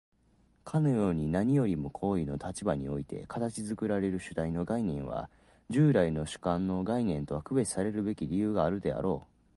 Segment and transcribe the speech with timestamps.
[0.65, 5.29] かように何よりも行為の立場において形作られる主体の概念は、
[5.69, 9.35] 従来の主観の概念とは区別さるべき理由があるであろう。